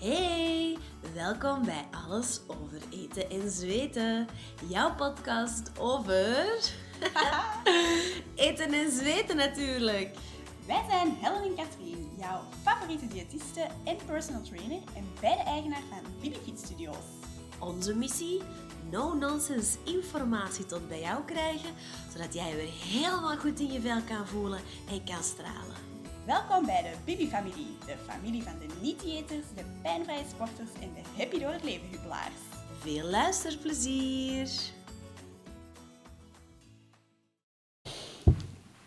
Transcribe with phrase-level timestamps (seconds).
[0.00, 0.78] Hey,
[1.14, 4.26] welkom bij Alles over eten en zweten.
[4.68, 6.46] Jouw podcast over
[8.34, 10.14] eten en zweten natuurlijk.
[10.66, 16.12] Wij zijn Helen en Katrien, jouw favoriete diëtiste en personal trainer en beide eigenaar van
[16.20, 17.04] Bibi Studios.
[17.58, 18.42] Onze missie?
[18.90, 21.70] No-nonsense informatie tot bij jou krijgen,
[22.12, 24.60] zodat jij weer helemaal goed in je vel kan voelen
[24.90, 25.89] en kan stralen.
[26.30, 31.38] Welkom bij de Bibi-familie, de familie van de niet-diëters, de pijnvrije sporters en de happy
[31.38, 32.34] door het leven jubilaars.
[32.80, 34.48] Veel luisterplezier!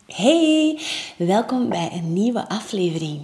[0.06, 0.80] Hey,
[1.16, 3.20] welkom bij een nieuwe aflevering.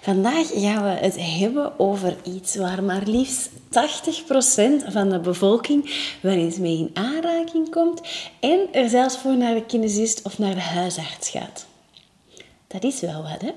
[0.00, 6.36] Vandaag gaan we het hebben over iets waar maar liefst 80% van de bevolking wel
[6.36, 8.00] eens mee in aanraking komt
[8.40, 11.72] en er zelfs voor naar de kinesist of naar de huisarts gaat.
[12.74, 13.50] Dat is wel wat, hè?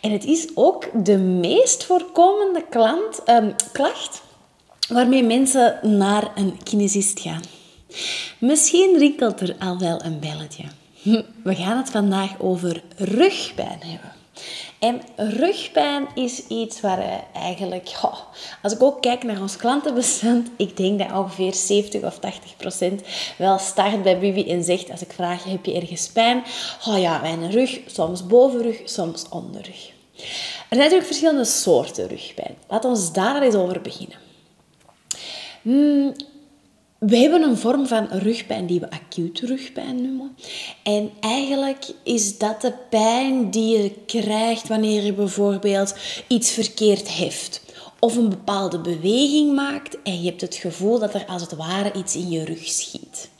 [0.00, 4.22] En het is ook de meest voorkomende klant, ehm, klacht
[4.88, 7.40] waarmee mensen naar een kinesist gaan.
[8.38, 10.64] Misschien rinkelt er al wel een belletje.
[11.42, 14.12] We gaan het vandaag over rugpijn hebben.
[14.78, 17.92] En rugpijn is iets waar eigenlijk,
[18.62, 23.02] als ik ook kijk naar ons klantenbestand, ik denk dat ongeveer 70 of 80 procent
[23.38, 26.42] wel start bij Bibi en zegt, als ik vraag, heb je ergens pijn?
[26.88, 29.92] Oh ja, mijn rug, soms bovenrug, soms onderrug.
[30.16, 32.56] Er zijn natuurlijk verschillende soorten rugpijn.
[32.68, 34.18] Laten we daar eens over beginnen.
[35.62, 36.14] Hmm,
[37.06, 40.36] we hebben een vorm van rugpijn die we acute rugpijn noemen.
[40.82, 45.94] En eigenlijk is dat de pijn die je krijgt wanneer je bijvoorbeeld
[46.28, 47.62] iets verkeerd heft.
[47.98, 51.92] Of een bepaalde beweging maakt en je hebt het gevoel dat er als het ware
[51.92, 53.30] iets in je rug schiet.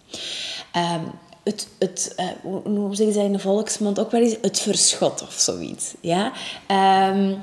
[0.76, 1.10] Um,
[1.44, 5.32] het, het uh, hoe zeggen ze in de volksmond ook wel eens, het verschot of
[5.32, 5.94] zoiets.
[6.00, 6.32] Ja?
[7.10, 7.42] Um,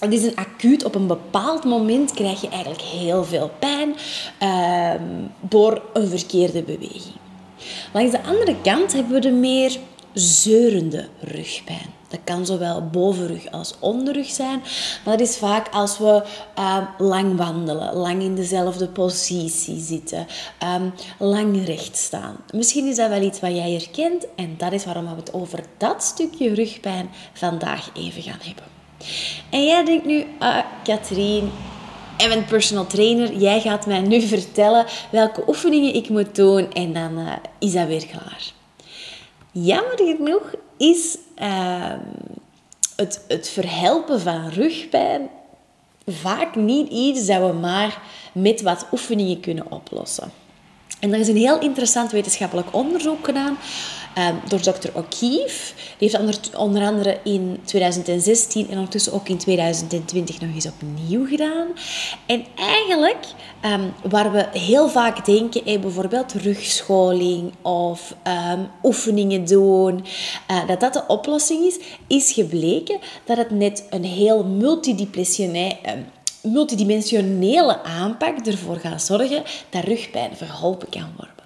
[0.00, 3.94] het is een acuut, op een bepaald moment krijg je eigenlijk heel veel pijn
[4.42, 4.92] uh,
[5.40, 7.16] door een verkeerde beweging.
[7.92, 9.78] Langs de andere kant hebben we de meer
[10.12, 11.96] zeurende rugpijn.
[12.08, 14.62] Dat kan zowel bovenrug als onderrug zijn,
[15.04, 16.22] maar dat is vaak als we
[16.58, 20.26] uh, lang wandelen, lang in dezelfde positie zitten,
[20.76, 22.36] um, lang recht staan.
[22.54, 25.64] Misschien is dat wel iets wat jij herkent en dat is waarom we het over
[25.76, 28.77] dat stukje rugpijn vandaag even gaan hebben.
[29.50, 31.50] En jij denkt nu, ah, Katrien,
[32.16, 33.32] ben personal trainer.
[33.34, 37.86] Jij gaat mij nu vertellen welke oefeningen ik moet doen en dan uh, is dat
[37.86, 38.52] weer klaar.
[39.52, 41.92] Jammer genoeg is uh,
[42.96, 45.28] het, het verhelpen van rugpijn
[46.06, 48.00] vaak niet iets dat we maar
[48.32, 50.32] met wat oefeningen kunnen oplossen.
[51.00, 53.58] En er is een heel interessant wetenschappelijk onderzoek gedaan
[54.18, 54.88] um, door Dr.
[54.92, 55.74] O'Keefe.
[55.98, 61.66] Die heeft onder andere in 2016 en ondertussen ook in 2020 nog eens opnieuw gedaan.
[62.26, 63.26] En eigenlijk,
[63.64, 68.14] um, waar we heel vaak denken, bijvoorbeeld rugscholing of
[68.52, 70.04] um, oefeningen doen,
[70.50, 75.76] uh, dat dat de oplossing is, is gebleken dat het net een heel multidisciplinair
[76.52, 81.36] multidimensionele aanpak ervoor gaat zorgen dat rugpijn verholpen kan worden.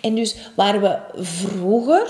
[0.00, 2.02] En dus waar we vroeger,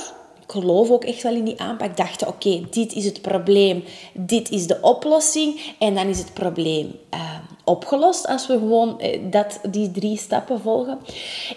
[0.43, 4.51] ik geloof ook echt wel in die aanpak, dachten: oké, dit is het probleem, dit
[4.51, 7.21] is de oplossing en dan is het probleem uh,
[7.65, 10.99] opgelost als we gewoon uh, dat, die drie stappen volgen.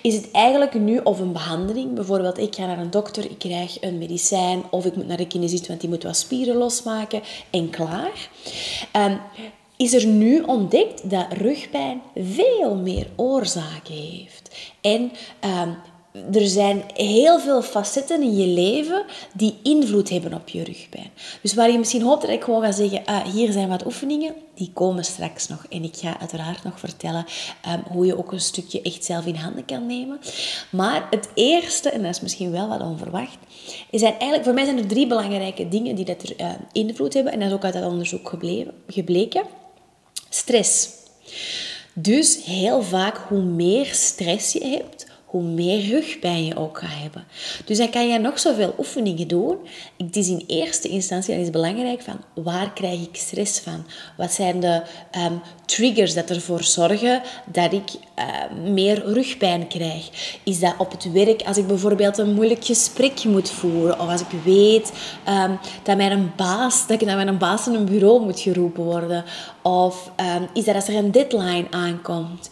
[0.02, 3.82] Is het eigenlijk nu of een behandeling, bijvoorbeeld ik ga naar een dokter, ik krijg
[3.82, 7.70] een medicijn of ik moet naar de kinesist, want die moet wat spieren losmaken en
[7.70, 8.30] klaar.
[8.96, 9.20] Um,
[9.82, 14.56] is er nu ontdekt dat rugpijn veel meer oorzaken heeft.
[14.82, 15.12] En
[15.66, 15.76] um,
[16.34, 21.10] er zijn heel veel facetten in je leven die invloed hebben op je rugpijn.
[21.42, 24.34] Dus waar je misschien hoopt dat ik gewoon ga zeggen, ah, hier zijn wat oefeningen,
[24.56, 25.66] die komen straks nog.
[25.70, 27.26] En ik ga uiteraard nog vertellen
[27.68, 30.20] um, hoe je ook een stukje echt zelf in handen kan nemen.
[30.70, 33.38] Maar het eerste, en dat is misschien wel wat onverwacht,
[33.90, 37.34] is eigenlijk, voor mij zijn er drie belangrijke dingen die dat er uh, invloed hebben.
[37.34, 38.34] En dat is ook uit dat onderzoek
[38.88, 39.60] gebleken.
[40.34, 40.90] Stress.
[41.94, 47.24] Dus heel vaak hoe meer stress je hebt, hoe meer rugpijn je ook gaat hebben.
[47.66, 49.58] Dus dan kan je nog zoveel oefeningen doen.
[49.98, 53.86] Het is in eerste instantie dan is belangrijk van waar krijg ik stress van?
[54.18, 54.82] Wat zijn de
[55.18, 57.90] um, triggers dat ervoor zorgen dat ik
[58.20, 60.10] uh, meer rugpijn krijg?
[60.44, 64.22] Is dat op het werk als ik bijvoorbeeld een moeilijk gesprek moet voeren of als
[64.22, 64.92] ik weet
[65.30, 69.24] um, dat mijn baas dat ik naar mijn baas in een bureau moet geroepen worden
[69.62, 72.50] of um, is dat als er een deadline aankomt?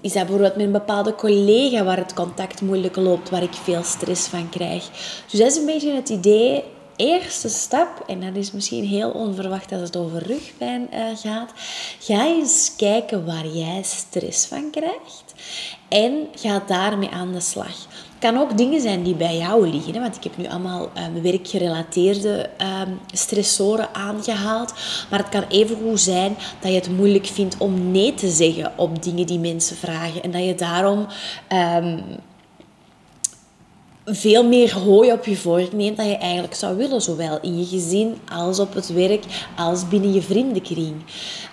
[0.00, 3.82] is dat bijvoorbeeld met een bepaalde collega waar het contact moeilijk loopt, waar ik veel
[3.82, 4.88] stress van krijg.
[5.30, 6.64] Dus dat is een beetje het idee
[6.98, 11.52] eerste stap, en dat is misschien heel onverwacht als het over rugpijn uh, gaat,
[12.00, 15.34] ga eens kijken waar jij stress van krijgt
[15.88, 17.86] en ga daarmee aan de slag.
[18.18, 20.00] Kan ook dingen zijn die bij jou liggen.
[20.00, 22.50] Want ik heb nu allemaal um, werkgerelateerde
[22.82, 24.72] um, stressoren aangehaald.
[25.10, 28.72] Maar het kan even goed zijn dat je het moeilijk vindt om nee te zeggen
[28.76, 30.22] op dingen die mensen vragen.
[30.22, 31.06] En dat je daarom
[31.52, 32.02] um,
[34.04, 37.02] veel meer hooi op je vork neemt dan je eigenlijk zou willen.
[37.02, 39.24] Zowel in je gezin als op het werk
[39.56, 40.94] als binnen je vriendenkring.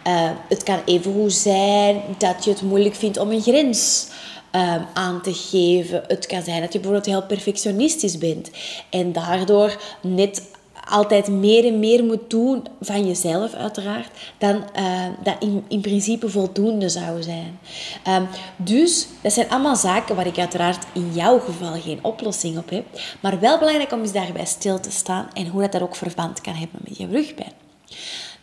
[0.08, 4.08] Uh, het kan even goed zijn dat je het moeilijk vindt om een grens
[4.56, 6.04] um, aan te geven.
[6.08, 8.50] Het kan zijn dat je bijvoorbeeld heel perfectionistisch bent
[8.90, 10.54] en daardoor net
[10.90, 16.30] altijd meer en meer moet doen van jezelf uiteraard, dan uh, dat in, in principe
[16.30, 17.60] voldoende zou zijn.
[18.08, 22.70] Um, dus dat zijn allemaal zaken waar ik uiteraard in jouw geval geen oplossing op
[22.70, 22.86] heb,
[23.22, 26.42] maar wel belangrijk om eens daarbij stil te staan en hoe dat, dat ook verband
[26.42, 27.54] kan hebben met je rugpijn.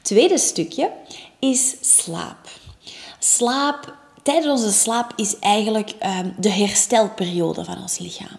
[0.03, 0.91] Tweede stukje
[1.38, 2.49] is slaap.
[3.19, 8.38] Slaap tijdens onze slaap is eigenlijk um, de herstelperiode van ons lichaam.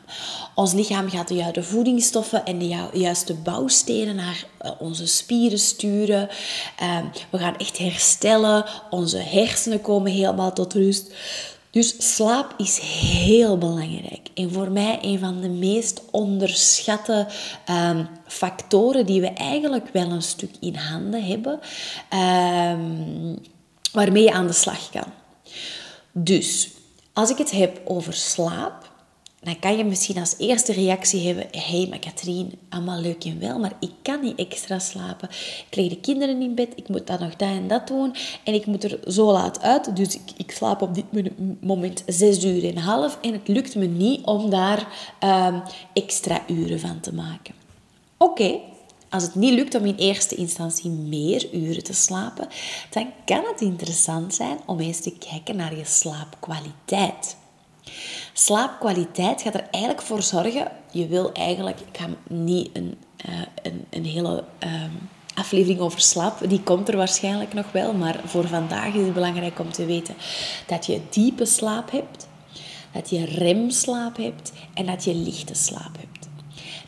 [0.56, 6.22] Ons lichaam gaat de juiste voedingsstoffen en de juiste bouwstenen naar uh, onze spieren sturen.
[6.22, 8.66] Um, we gaan echt herstellen.
[8.90, 11.14] Onze hersenen komen helemaal tot rust.
[11.70, 12.80] Dus slaap is
[13.20, 14.30] heel belangrijk.
[14.34, 17.28] En voor mij een van de meest onderschatte
[17.70, 21.60] um, factoren die we eigenlijk wel een stuk in handen hebben.
[23.92, 25.23] waarmee je aan de slag kan.
[26.12, 26.70] Dus,
[27.14, 28.92] als ik het heb over slaap,
[29.44, 33.40] dan kan je misschien als eerste reactie hebben: hé, hey, maar Katrien, allemaal leuk en
[33.40, 35.30] wel, maar ik kan niet extra slapen.
[35.70, 38.54] Ik leg de kinderen in bed, ik moet dan nog dat en dat doen en
[38.54, 39.96] ik moet er zo laat uit.
[39.96, 41.06] Dus ik, ik slaap op dit
[41.62, 44.88] moment zes uur en half en het lukt me niet om daar
[45.24, 45.62] um,
[45.94, 47.54] extra uren van te maken.
[48.18, 48.60] Oké,
[49.14, 52.48] als het niet lukt om in eerste instantie meer uren te slapen,
[52.90, 57.36] dan kan het interessant zijn om eens te kijken naar je slaapkwaliteit.
[58.34, 62.98] Slaapkwaliteit gaat er eigenlijk voor zorgen, je wil eigenlijk, ik ga niet een,
[63.30, 64.84] uh, een, een hele uh,
[65.36, 69.60] aflevering over slaap, die komt er waarschijnlijk nog wel, maar voor vandaag is het belangrijk
[69.60, 70.16] om te weten
[70.68, 72.28] dat je diepe slaap hebt,
[72.92, 76.23] dat je remslaap hebt en dat je lichte slaap hebt.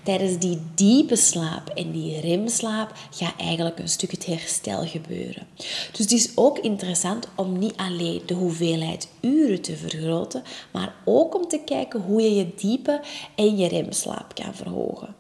[0.06, 5.48] Tijdens die diepe slaap en die remslaap gaat eigenlijk een stuk het herstel gebeuren.
[5.92, 11.36] Dus het is ook interessant om niet alleen de hoeveelheid uren te vergroten, maar ook
[11.36, 13.02] om te kijken hoe je je diepe
[13.36, 15.16] en je remslaap kan verhogen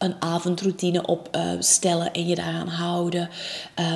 [0.00, 3.28] een avondroutine opstellen en je daaraan houden.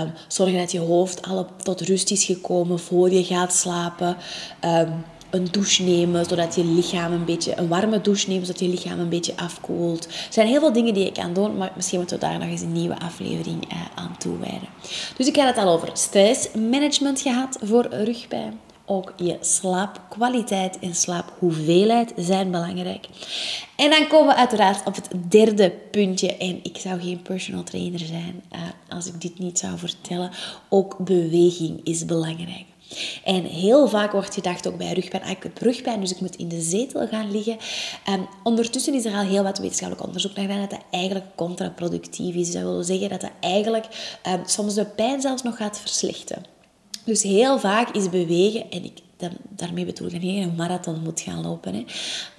[0.00, 4.16] Um, zorgen dat je hoofd al tot rust is gekomen voor je gaat slapen.
[5.34, 8.98] Een douche nemen, zodat je lichaam een beetje, een warme douche nemen, zodat je lichaam
[8.98, 10.04] een beetje afkoelt.
[10.04, 12.48] Er zijn heel veel dingen die je kan doen, maar misschien moeten we daar nog
[12.48, 14.68] eens een nieuwe aflevering eh, aan toewijden.
[15.16, 18.60] Dus ik had het al over stressmanagement gehad voor rugpijn.
[18.86, 23.06] Ook je slaapkwaliteit en slaaphoeveelheid zijn belangrijk.
[23.76, 26.36] En dan komen we uiteraard op het derde puntje.
[26.36, 30.30] En ik zou geen personal trainer zijn uh, als ik dit niet zou vertellen.
[30.68, 32.64] Ook beweging is belangrijk.
[33.24, 36.36] En heel vaak wordt gedacht ook bij rugpijn, ah, ik heb rugpijn, dus ik moet
[36.36, 37.56] in de zetel gaan liggen.
[38.10, 42.34] Um, ondertussen is er al heel wat wetenschappelijk onderzoek naar gedaan dat dat eigenlijk contraproductief
[42.34, 42.52] is.
[42.52, 43.86] Dat wil zeggen dat dat eigenlijk
[44.26, 46.42] um, soms de pijn zelfs nog gaat verslechten.
[47.04, 48.98] Dus heel vaak is bewegen, en ik,
[49.48, 51.84] daarmee bedoel ik dat je een marathon moet gaan lopen, hè,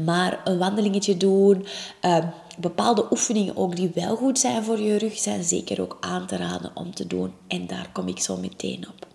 [0.04, 1.66] maar een wandelingetje doen,
[2.02, 6.28] um, bepaalde oefeningen ook die wel goed zijn voor je rug, zijn zeker ook aan
[6.28, 7.34] te raden om te doen.
[7.48, 9.15] En daar kom ik zo meteen op.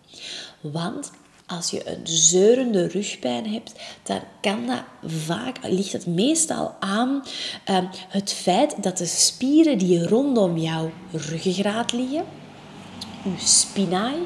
[0.61, 1.11] Want
[1.47, 7.23] als je een zeurende rugpijn hebt, dan kan dat vaak, ligt het meestal aan
[7.71, 12.25] uh, het feit dat de spieren die rondom jouw ruggengraat liggen,
[13.23, 14.17] je spinaai,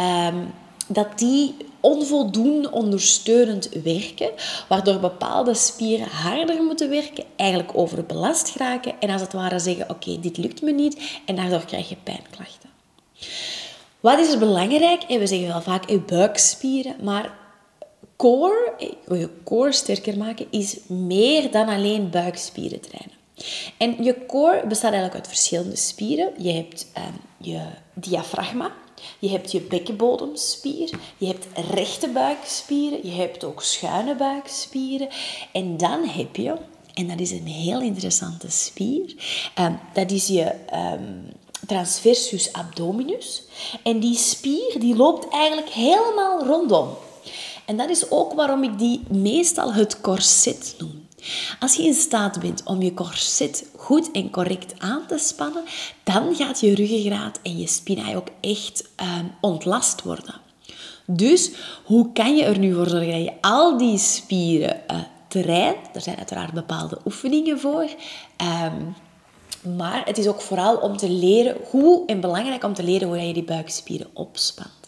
[0.00, 0.34] uh,
[0.86, 4.30] dat die onvoldoende ondersteunend werken,
[4.68, 10.20] waardoor bepaalde spieren harder moeten werken, eigenlijk overbelast geraken en als het ware zeggen, oké,
[10.20, 12.70] dit lukt me niet en daardoor krijg je pijnklachten.
[14.00, 15.02] Wat is er belangrijk?
[15.06, 17.38] we zeggen wel vaak je buikspieren, maar
[18.16, 18.72] core,
[19.08, 23.18] je core sterker maken, is meer dan alleen buikspieren trainen.
[23.76, 26.32] En je core bestaat eigenlijk uit verschillende spieren.
[26.38, 27.60] Je hebt um, je
[27.94, 28.72] diafragma,
[29.18, 35.08] je hebt je bekkenbodemspier, je hebt rechte buikspieren, je hebt ook schuine buikspieren.
[35.52, 36.56] En dan heb je,
[36.94, 39.14] en dat is een heel interessante spier,
[39.58, 41.32] um, dat is je um,
[41.66, 43.42] transversus abdominus.
[43.82, 46.88] En die spier die loopt eigenlijk helemaal rondom.
[47.66, 51.08] En dat is ook waarom ik die meestal het corset noem.
[51.60, 55.64] Als je in staat bent om je corset goed en correct aan te spannen,
[56.04, 60.34] dan gaat je ruggengraat en je spinaai ook echt ehm, ontlast worden.
[61.06, 61.50] Dus
[61.84, 64.96] hoe kan je er nu voor zorgen dat je al die spieren uh,
[65.28, 65.76] traint?
[65.92, 67.88] Er zijn uiteraard bepaalde oefeningen voor.
[68.36, 68.82] Ehm,
[69.76, 73.26] maar het is ook vooral om te leren hoe, en belangrijk om te leren hoe
[73.26, 74.80] je die buikspieren opspant.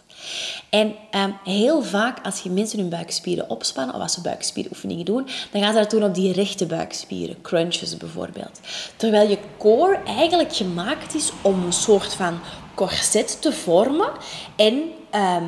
[0.70, 5.28] En ehm, heel vaak als je mensen hun buikspieren opspannen, of als ze buikspieroefeningen doen,
[5.50, 8.60] dan gaan ze dat doen op die rechte buikspieren, crunches bijvoorbeeld.
[8.96, 12.38] Terwijl je core eigenlijk gemaakt is om een soort van
[12.74, 14.10] corset te vormen
[14.56, 15.44] en ehm,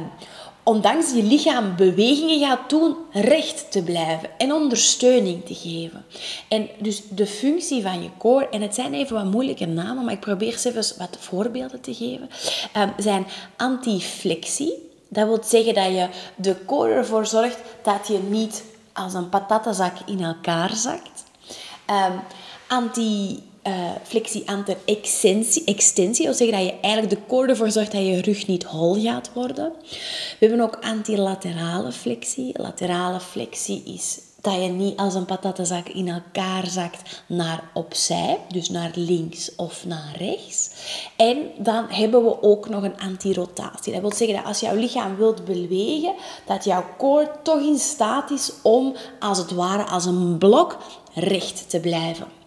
[0.65, 6.05] ondanks je lichaam bewegingen gaat doen, recht te blijven en ondersteuning te geven.
[6.49, 10.15] En dus de functie van je core, en het zijn even wat moeilijke namen, maar
[10.15, 12.29] ik probeer ze even wat voorbeelden te geven,
[12.77, 14.93] um, zijn antiflexie.
[15.09, 19.97] Dat wil zeggen dat je de core ervoor zorgt dat je niet als een patattenzak
[20.07, 21.25] in elkaar zakt.
[21.91, 22.21] Um,
[22.67, 26.27] anti uh, flexie anter extensie, extensie.
[26.27, 29.03] Dat wil zeggen dat je eigenlijk de core ervoor zorgt dat je rug niet hol
[29.03, 29.73] gaat worden.
[30.39, 32.61] We hebben ook antilaterale flexie.
[32.61, 38.71] Laterale flexie is dat je niet als een patattenzak in elkaar zakt naar opzij, dus
[38.71, 40.71] naar links of naar rechts.
[41.17, 43.93] En dan hebben we ook nog een antirotatie.
[43.93, 46.15] Dat wil zeggen dat als jouw lichaam wilt bewegen,
[46.47, 50.77] dat jouw core toch in staat is om als het ware als een blok
[51.15, 52.44] recht te blijven.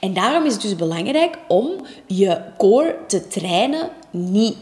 [0.00, 1.70] En daarom is het dus belangrijk om
[2.06, 4.56] je core te trainen, niet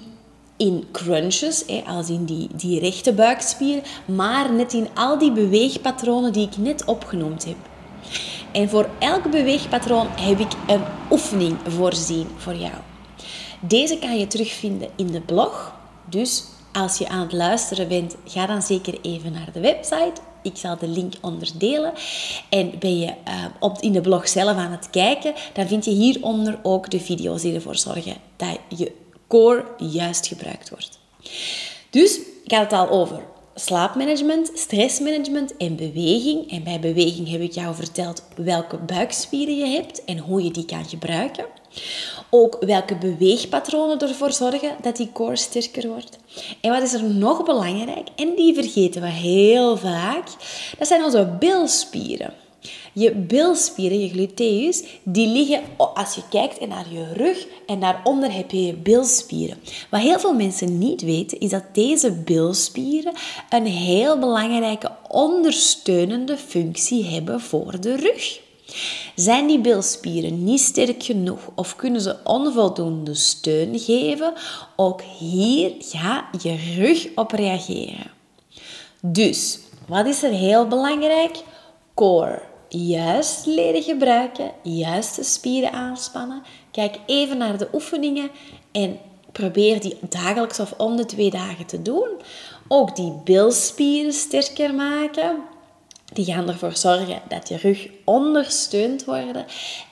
[0.56, 6.46] in crunches, als in die, die rechte buikspier, maar net in al die beweegpatronen die
[6.46, 7.56] ik net opgenoemd heb.
[8.52, 12.74] En voor elk beweegpatroon heb ik een oefening voorzien voor jou.
[13.60, 15.74] Deze kan je terugvinden in de blog.
[16.04, 20.56] Dus als je aan het luisteren bent, ga dan zeker even naar de website ik
[20.56, 21.92] zal de link onderdelen.
[22.48, 25.90] En ben je uh, op, in de blog zelf aan het kijken, dan vind je
[25.90, 28.92] hieronder ook de video's die ervoor zorgen dat je
[29.28, 30.98] core juist gebruikt wordt.
[31.90, 33.22] Dus ik had het al over
[33.64, 36.50] slaapmanagement, stressmanagement en beweging.
[36.50, 40.64] En bij beweging heb ik jou verteld welke buikspieren je hebt en hoe je die
[40.64, 41.44] kan gebruiken.
[42.30, 46.18] Ook welke beweegpatronen ervoor zorgen dat die core sterker wordt.
[46.60, 50.26] En wat is er nog belangrijk, en die vergeten we heel vaak,
[50.78, 52.34] dat zijn onze bilspieren.
[52.92, 55.62] Je bilspieren, je gluteus, die liggen
[55.94, 59.58] als je kijkt naar je rug en daaronder heb je je bilspieren.
[59.90, 63.12] Wat heel veel mensen niet weten, is dat deze bilspieren
[63.50, 68.40] een heel belangrijke ondersteunende functie hebben voor de rug.
[69.14, 74.32] Zijn die bilspieren niet sterk genoeg of kunnen ze onvoldoende steun geven?
[74.76, 78.10] Ook hier gaat je rug op reageren.
[79.02, 81.36] Dus, wat is er heel belangrijk?
[81.94, 82.49] Core.
[82.72, 86.42] Juist leren gebruiken, juist de spieren aanspannen.
[86.70, 88.30] Kijk even naar de oefeningen
[88.72, 88.98] en
[89.32, 92.08] probeer die dagelijks of om de twee dagen te doen.
[92.68, 95.36] Ook die bilspieren sterker maken.
[96.12, 99.38] Die gaan ervoor zorgen dat je rug ondersteund wordt.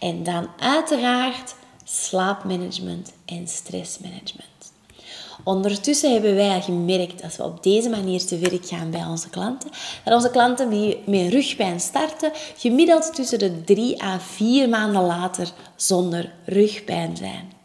[0.00, 1.54] En dan uiteraard
[1.84, 4.57] slaapmanagement en stressmanagement.
[5.48, 9.70] Ondertussen hebben wij gemerkt, als we op deze manier te werk gaan bij onze klanten,
[10.04, 15.48] dat onze klanten die met rugpijn starten, gemiddeld tussen de drie à vier maanden later
[15.76, 17.57] zonder rugpijn zijn.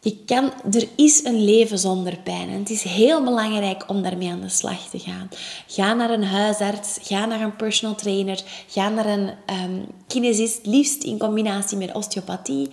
[0.00, 2.48] Je kan, er is een leven zonder pijn.
[2.48, 5.28] En het is heel belangrijk om daarmee aan de slag te gaan.
[5.66, 9.30] Ga naar een huisarts, ga naar een personal trainer, ga naar een
[9.64, 12.70] um, kinesist, liefst in combinatie met osteopathie.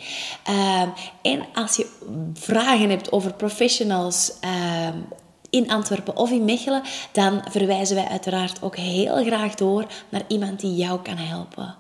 [0.49, 1.87] Um, en als je
[2.33, 4.31] vragen hebt over professionals
[4.91, 5.05] um,
[5.49, 10.59] in Antwerpen of in Mechelen, dan verwijzen wij uiteraard ook heel graag door naar iemand
[10.59, 11.75] die jou kan helpen.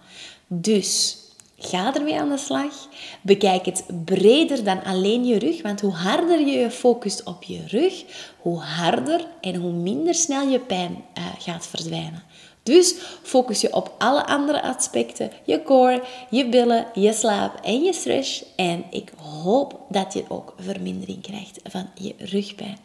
[0.47, 1.17] Dus
[1.57, 2.87] Ga ermee aan de slag.
[3.21, 7.63] Bekijk het breder dan alleen je rug, want hoe harder je je focust op je
[7.67, 8.03] rug,
[8.37, 12.23] hoe harder en hoe minder snel je pijn uh, gaat verdwijnen.
[12.63, 17.93] Dus focus je op alle andere aspecten, je core, je billen, je slaap en je
[17.93, 18.45] stress.
[18.55, 19.11] En ik
[19.43, 22.84] hoop dat je ook vermindering krijgt van je rugpijn.